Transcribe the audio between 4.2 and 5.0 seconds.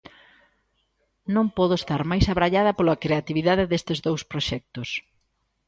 proxectos.